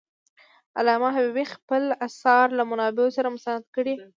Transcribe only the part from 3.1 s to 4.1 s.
سره مستند کړي دي.